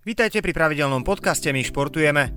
[0.00, 2.32] Vítajte pri pravidelnom podcaste My športujeme.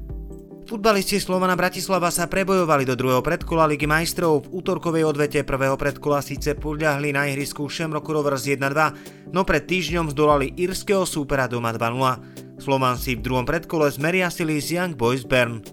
[0.67, 4.43] Futbalisti Slovana Bratislava sa prebojovali do druhého predkola Ligy majstrov.
[4.43, 10.11] V útorkovej odvete prvého predkola síce podľahli na ihrisku Shamrock Rovers 1-2, no pred týždňom
[10.11, 12.59] zdolali írskeho súpera doma 2-0.
[12.59, 15.64] Slovan si v druhom predkole zmeria sily z Young Boys Bern.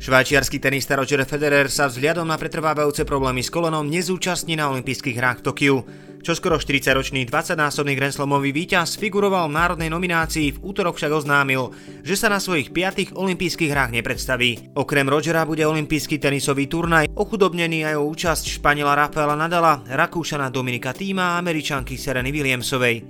[0.00, 5.44] Švajčiarsky tenista Roger Federer sa vzhľadom na pretrvávajúce problémy s kolenom nezúčastní na olympijských hrách
[5.44, 5.76] v Tokiu.
[6.24, 11.68] Čoskoro 40-ročný 20-násobný Grand Slamový víťaz figuroval v národnej nominácii, v útorok však oznámil,
[12.00, 14.72] že sa na svojich piatých olympijských hrách nepredstaví.
[14.72, 20.96] Okrem Rogera bude olympijský tenisový turnaj ochudobnený aj o účasť Španiela Rafaela Nadala, Rakúšana Dominika
[20.96, 23.04] Týma a Američanky Sereny Williamsovej.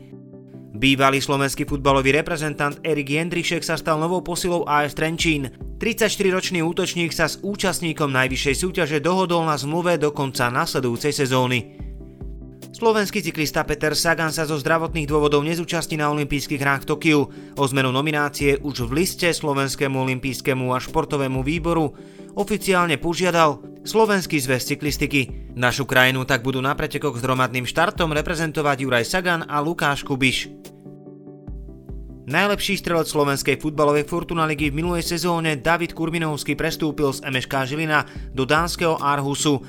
[0.74, 5.54] Bývalý slovenský futbalový reprezentant Erik Jendrišek sa stal novou posilou AS Trenčín.
[5.78, 11.83] 34-ročný útočník sa s účastníkom najvyššej súťaže dohodol na zmluve do konca nasledujúcej sezóny.
[12.74, 17.20] Slovenský cyklista Peter Sagan sa zo zdravotných dôvodov nezúčastní na olympijských hrách v Tokiu.
[17.54, 21.94] O zmenu nominácie už v liste Slovenskému olympijskému a športovému výboru
[22.34, 25.54] oficiálne požiadal Slovenský zväz cyklistiky.
[25.54, 30.50] Našu krajinu tak budú na pretekoch s hromadným štartom reprezentovať Juraj Sagan a Lukáš Kubiš.
[32.26, 38.02] Najlepší strelec slovenskej futbalovej Fortuna ligy v minulej sezóne David Kurminovský prestúpil z MŠK Žilina
[38.34, 39.62] do dánskeho Arhusu.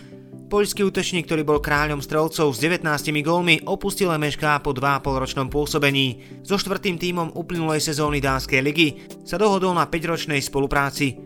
[0.46, 2.86] Poľský útočník, ktorý bol kráľom strelcov s 19
[3.26, 6.22] gólmi, opustil MŠK po 2,5 ročnom pôsobení.
[6.46, 8.88] So štvrtým tímom uplynulej sezóny Dánskej ligy
[9.26, 11.18] sa dohodol na 5-ročnej spolupráci.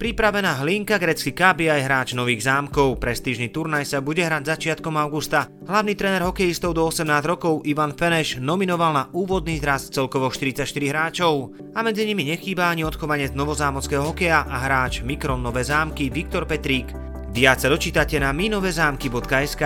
[0.00, 2.98] Pripravená hlinka Cup je aj hráč nových zámkov.
[2.98, 5.46] Prestížny turnaj sa bude hrať začiatkom augusta.
[5.68, 11.52] Hlavný tréner hokejistov do 18 rokov Ivan Feneš nominoval na úvodný zraz celkovo 44 hráčov.
[11.76, 17.09] A medzi nimi nechýba ani odchovanec novozámockého hokeja a hráč Mikron Nové zámky Viktor Petrík.
[17.30, 19.62] Viac dočítate na minovezamky.sk.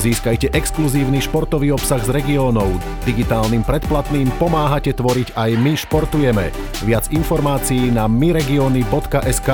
[0.00, 2.72] Získajte exkluzívny športový obsah z regiónov.
[3.04, 6.48] Digitálnym predplatným pomáhate tvoriť aj My športujeme.
[6.86, 9.50] Viac informácií na myregiony.sk.